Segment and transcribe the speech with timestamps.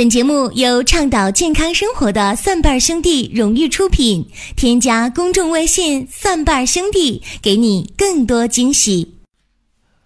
[0.00, 4.30] 本节目由倡导健康生活的蒜瓣兄弟荣誉出品。
[4.56, 9.18] 添加公众微信“蒜瓣兄弟”，给你更多惊喜。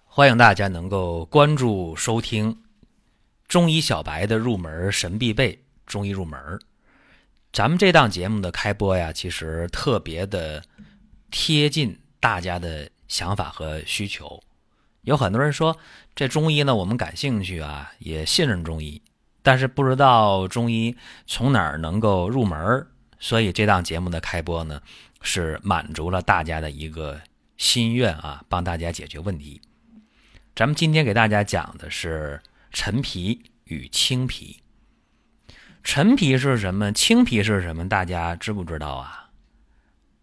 [0.03, 2.57] 欢迎大家能够关注收听
[3.47, 6.37] 中医小白的入门神必备中医入门。
[7.53, 10.61] 咱们这档节目的开播呀，其实特别的
[11.31, 14.43] 贴近大家的想法和需求。
[15.03, 15.77] 有很多人说
[16.13, 19.01] 这中医呢，我们感兴趣啊，也信任中医。
[19.45, 22.87] 但是不知道中医从哪儿能够入门，
[23.19, 24.81] 所以这档节目的开播呢，
[25.21, 27.21] 是满足了大家的一个
[27.55, 29.61] 心愿啊，帮大家解决问题。
[30.55, 34.63] 咱们今天给大家讲的是陈皮与青皮。
[35.83, 36.91] 陈皮是什么？
[36.91, 37.87] 青皮是什么？
[37.87, 39.29] 大家知不知道啊？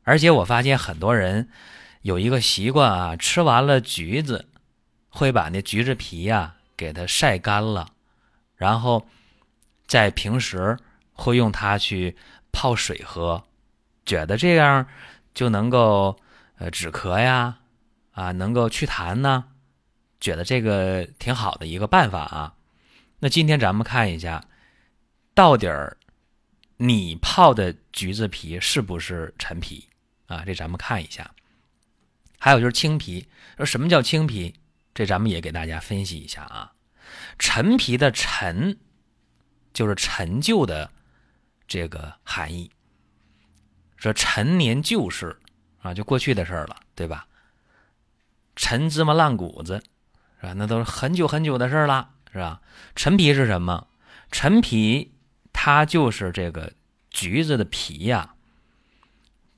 [0.03, 1.49] 而且我发现很多人
[2.01, 4.47] 有一个习惯啊，吃完了橘子，
[5.11, 7.92] 会把那橘子皮呀给它晒干了。
[8.63, 9.05] 然后，
[9.89, 10.79] 在平时
[11.13, 12.17] 会用它去
[12.53, 13.43] 泡水喝，
[14.07, 14.87] 觉得这样
[15.35, 16.17] 就能够
[16.59, 17.59] 呃止咳呀，
[18.13, 19.45] 啊能够祛痰呢，
[20.21, 22.55] 觉得这个挺好的一个办法啊。
[23.19, 24.45] 那今天咱们看一下，
[25.35, 25.97] 到底儿
[26.77, 29.89] 你泡的橘子皮是不是陈皮
[30.29, 30.45] 啊？
[30.47, 31.29] 这咱们看一下。
[32.39, 34.55] 还有就是青皮，说什么叫青皮？
[34.95, 36.73] 这咱们也给大家分析一下啊。
[37.45, 38.79] 陈皮的陈，
[39.75, 40.89] 就是陈旧的
[41.67, 42.71] 这个含义。
[43.97, 45.37] 说陈年旧事
[45.81, 47.27] 啊，就过去的事儿了，对吧？
[48.55, 49.83] 陈芝麻烂谷子，
[50.41, 50.53] 是吧？
[50.53, 52.63] 那都是很久很久的事儿了，是吧？
[52.95, 53.89] 陈皮是什么？
[54.31, 55.13] 陈皮
[55.53, 56.73] 它就是这个
[57.11, 58.37] 橘子的皮呀，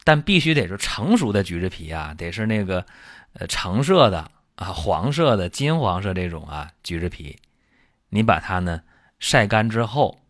[0.04, 2.86] 但必须得是成熟的橘子皮啊，得是那个
[3.34, 7.38] 呃橙色的啊、黄色的、金黄色这种啊橘子皮。
[8.14, 8.82] 你把它呢
[9.18, 10.20] 晒干之后，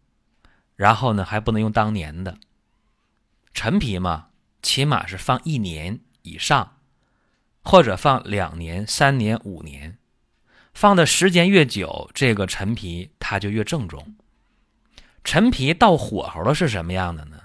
[0.74, 2.38] 然后呢还不能用当年的
[3.52, 4.28] 陈皮嘛，
[4.62, 6.78] 起码是放一年以上，
[7.62, 9.98] 或者放两年、三年、五年，
[10.72, 14.16] 放的时间越久，这个陈皮它就越正宗。
[15.22, 17.38] 陈皮到火候了是什么样的呢？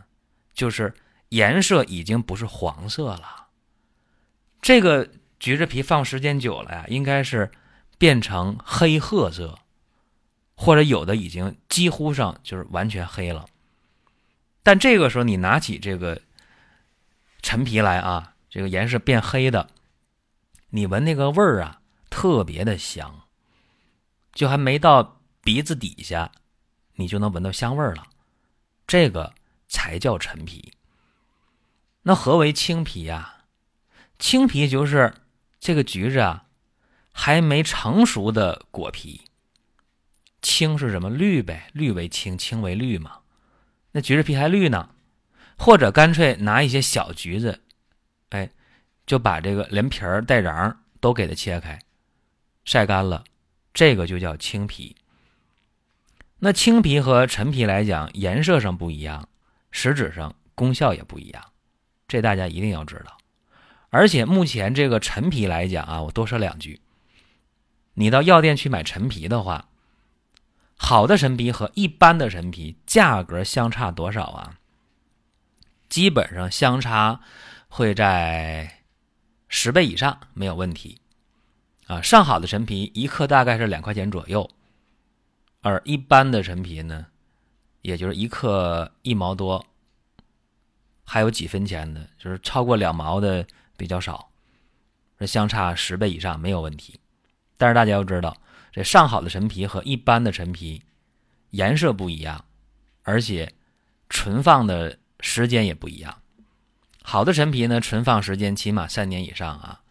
[0.53, 0.94] 就是
[1.27, 3.47] 颜色已经不是黄色了，
[4.61, 7.51] 这个橘子皮放时间久了呀，应该是
[7.97, 9.59] 变成黑褐色。
[10.61, 13.45] 或者有的已经几乎上就是完全黑了，
[14.61, 16.21] 但这个时候你拿起这个
[17.41, 19.69] 陈皮来啊，这个颜色变黑的，
[20.71, 23.21] 你闻那个味儿啊，特别的香，
[24.33, 26.29] 就还没到鼻子底下，
[26.95, 28.05] 你就能闻到香味儿了，
[28.85, 29.33] 这个
[29.69, 30.73] 才叫陈皮。
[32.01, 33.45] 那何为青皮呀？
[34.19, 35.13] 青皮就是
[35.57, 36.47] 这个橘子啊，
[37.13, 39.21] 还没成熟的果皮。
[40.41, 41.09] 青是什么？
[41.09, 43.19] 绿呗，绿为青，青为绿嘛。
[43.91, 44.89] 那橘子皮还绿呢，
[45.57, 47.61] 或者干脆拿一些小橘子，
[48.29, 48.50] 哎，
[49.05, 51.79] 就把这个连皮儿带瓤都给它切开，
[52.63, 53.23] 晒干了，
[53.73, 54.95] 这个就叫青皮。
[56.38, 59.27] 那青皮和陈皮来讲，颜色上不一样，
[59.71, 61.44] 实质上功效也不一样，
[62.07, 63.17] 这大家一定要知道。
[63.89, 66.79] 而且目前这个陈皮来讲啊，我多说两句，
[67.95, 69.66] 你到药店去买陈皮的话。
[70.81, 74.56] 好的陈皮和一般的陈皮价格相差多少啊？
[75.90, 77.19] 基本上相差
[77.67, 78.84] 会在
[79.50, 81.00] 十倍以上没有问题
[81.85, 82.01] 啊。
[82.01, 84.50] 上好的陈皮一克大概是两块钱左右，
[85.62, 87.07] 而一般的陈皮呢，
[87.81, 89.63] 也就是一克一毛多，
[91.03, 93.45] 还有几分钱的，就是超过两毛的
[93.75, 94.31] 比较少，
[95.19, 97.00] 这相差十倍以上没有问题。
[97.57, 98.35] 但是大家要知道。
[98.84, 100.84] 上好的陈皮和一般的陈皮
[101.51, 102.45] 颜色不一样，
[103.03, 103.53] 而且
[104.09, 106.22] 存放的时间也不一样。
[107.01, 109.81] 好的陈皮呢，存放时间起码三年以上啊。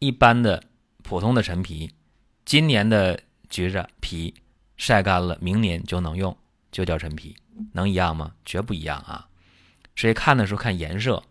[0.00, 0.64] 一般的
[1.02, 1.92] 普通的陈皮，
[2.44, 4.34] 今年的橘子皮
[4.76, 6.36] 晒干了，明年就能用，
[6.72, 7.36] 就叫陈皮，
[7.72, 8.34] 能一样吗？
[8.44, 9.28] 绝不一样啊！
[9.94, 11.22] 所以看的时候看颜色，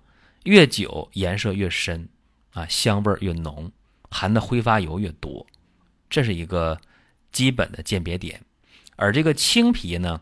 [0.45, 2.07] 越久颜色越深
[2.53, 3.71] 啊，香味越浓，
[4.09, 5.45] 含的挥发油越多。
[6.13, 6.79] 这是一个
[7.31, 8.39] 基本的鉴别点，
[8.97, 10.21] 而这个青皮呢，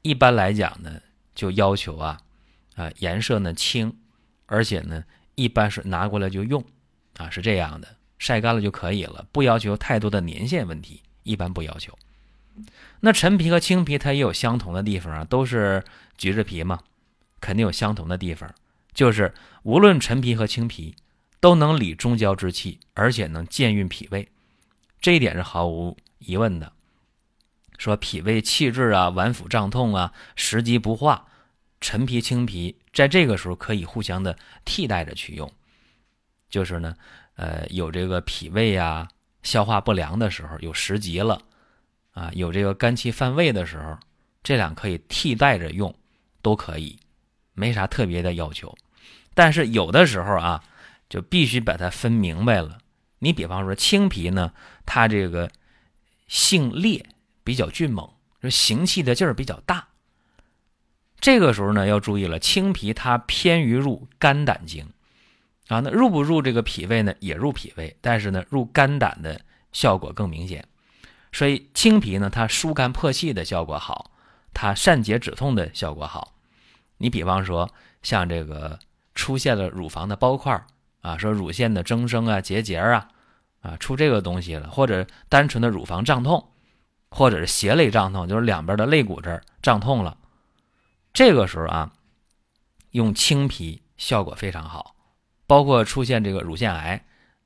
[0.00, 1.02] 一般来讲呢，
[1.34, 2.18] 就要求啊，
[2.74, 3.94] 啊颜色呢青，
[4.46, 5.04] 而且呢
[5.34, 6.64] 一般是拿过来就用，
[7.18, 11.92] 啊是这样的，晒干了就可以了，不要求太多的年限问题，一般不要求。
[13.00, 15.84] 那陈皮和青皮它也有相同的地方啊，都是
[16.16, 16.80] 橘子皮嘛，
[17.42, 18.50] 肯定有相同的地方，
[18.94, 19.34] 就是
[19.64, 20.96] 无论陈皮和青皮
[21.40, 24.26] 都能理中焦之气，而且能健运脾胃。
[25.06, 26.72] 这一点是毫无疑问的，
[27.78, 31.28] 说脾胃气滞啊、脘腹胀痛啊、食积不化、
[31.80, 35.48] 陈皮、青皮，在这个时候可以互相的替代着去用。
[36.50, 36.96] 就是呢，
[37.36, 39.06] 呃，有这个脾胃啊
[39.44, 41.40] 消化不良的时候，有食积了
[42.10, 43.96] 啊，有这个肝气犯胃的时候，
[44.42, 45.94] 这两可以替代着用，
[46.42, 46.98] 都可以，
[47.54, 48.76] 没啥特别的要求。
[49.34, 50.64] 但是有的时候啊，
[51.08, 52.78] 就必须把它分明白了。
[53.18, 54.52] 你比方说青皮呢，
[54.84, 55.50] 它这个
[56.28, 57.06] 性烈，
[57.42, 58.10] 比较俊猛，
[58.42, 59.88] 就行气的劲儿比较大。
[61.18, 64.86] 这个时候呢，要注意了，青皮它偏于入肝胆经。
[65.68, 67.12] 啊，那入不入这个脾胃呢？
[67.18, 69.40] 也入脾胃，但是呢，入肝胆的
[69.72, 70.64] 效果更明显。
[71.32, 74.12] 所以青皮呢，它疏肝破气的效果好，
[74.54, 76.34] 它散结止痛的效果好。
[76.98, 77.68] 你比方说，
[78.02, 78.78] 像这个
[79.16, 80.64] 出现了乳房的包块
[81.06, 83.08] 啊，说乳腺的增生啊、结节啊，
[83.60, 86.44] 啊出这个东西了，或者单纯的乳房胀痛，
[87.10, 90.18] 或者是胁肋胀痛，就是两边的肋骨这儿胀痛了，
[91.12, 91.92] 这个时候啊，
[92.90, 94.96] 用青皮效果非常好。
[95.46, 97.00] 包括出现这个乳腺癌，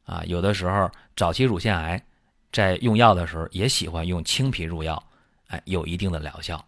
[0.04, 2.02] 啊，有的时候早期乳腺癌
[2.50, 5.02] 在用药的时候也喜欢用青皮入药，
[5.48, 6.64] 哎，有一定的疗效。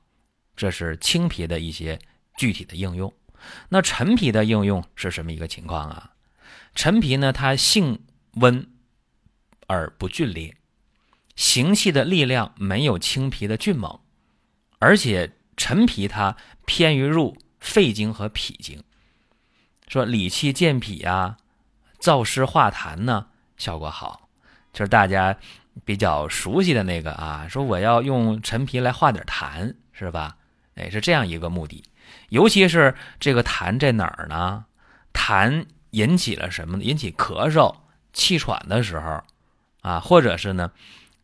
[0.54, 1.98] 这是青皮的一些
[2.36, 3.10] 具体的应用。
[3.70, 6.10] 那陈皮的应用是什么一个情况啊？
[6.74, 8.00] 陈皮呢，它性
[8.34, 8.66] 温
[9.66, 10.56] 而不峻烈，
[11.36, 14.00] 行气的力量没有青皮的峻猛，
[14.78, 16.36] 而且陈皮它
[16.66, 18.82] 偏于入肺经和脾经。
[19.88, 21.36] 说理气健脾啊，
[22.00, 23.26] 燥湿化痰呢，
[23.58, 24.28] 效果好，
[24.72, 25.36] 就是大家
[25.84, 27.46] 比较熟悉的那个啊。
[27.48, 30.36] 说我要用陈皮来化点痰，是吧？
[30.76, 31.84] 哎，是这样一个目的。
[32.30, 34.64] 尤其是这个痰在哪儿呢？
[35.12, 36.84] 痰引起了什么呢？
[36.84, 37.74] 引起咳嗽、
[38.12, 39.22] 气喘的时候
[39.80, 40.70] 啊，或者是呢，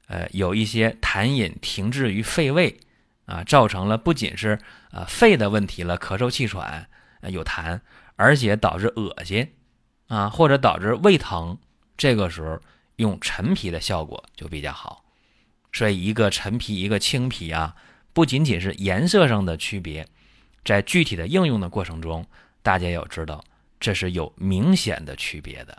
[0.06, 2.81] 呃，有一些痰饮停滞于肺胃
[3.26, 4.59] 啊，造成了不仅是
[4.93, 6.88] 呃肺的问题了，咳嗽气喘，
[7.23, 7.81] 有痰。
[8.20, 9.49] 而且导致恶心，
[10.09, 11.56] 啊，或者导致胃疼，
[11.97, 12.61] 这个时候
[12.97, 15.05] 用陈皮的效果就比较好。
[15.73, 17.76] 所以一个陈皮，一个青皮啊，
[18.12, 20.05] 不仅仅是颜色上的区别，
[20.65, 22.26] 在具体的应用的过程中，
[22.61, 23.44] 大家要知道
[23.81, 25.79] 这是有明显的区别的。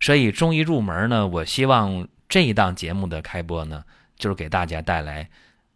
[0.00, 3.84] 所以中医入门呢，我希望这一档节目的开播呢，
[4.16, 5.30] 就是给大家带来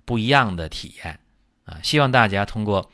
[0.05, 1.19] 不一样的体验
[1.65, 2.91] 啊，希望大家通过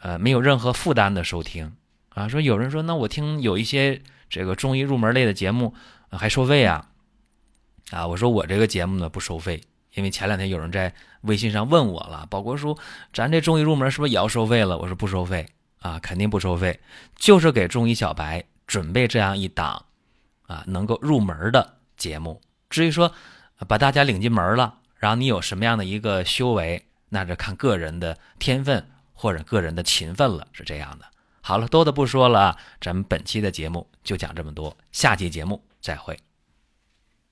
[0.00, 1.72] 呃没有任何负担的收听。
[2.10, 5.74] 啊，说有人说，那我听有一些这个中医入门类的节目
[6.10, 6.88] 还收费啊？
[7.90, 9.62] 啊，我说我这个节目呢不收费，
[9.94, 10.92] 因为前两天有人在
[11.22, 12.76] 微信上问我了，宝国叔，
[13.12, 14.76] 咱这中医入门是不是也要收费了？
[14.78, 15.46] 我说不收费
[15.80, 16.80] 啊，肯定不收费，
[17.16, 19.84] 就是给中医小白准备这样一档
[20.46, 22.40] 啊能够入门的节目。
[22.70, 23.12] 至于说
[23.66, 31.04] 把大家领进门了，然后你有什么样的一个修为，那是看个人的天分或者个人的勤奋了，是这样的。
[31.40, 36.16] 好了，多的不说了，咱们本期的节目就讲这么多，下期节目再会。